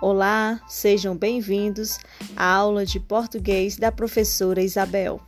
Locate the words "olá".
0.00-0.60